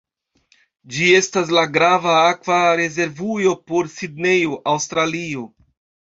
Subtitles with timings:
[0.93, 5.45] Ĝi estas la grava akva rezervujo por Sidnejo, Aŭstralio.